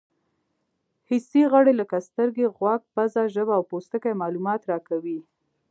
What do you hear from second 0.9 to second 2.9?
حسي غړي لکه سترګې، غوږ،